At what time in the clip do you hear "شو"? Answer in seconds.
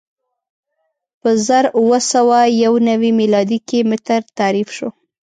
4.77-4.89